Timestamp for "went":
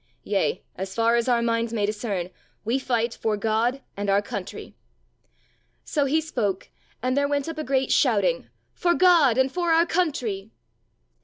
7.27-7.47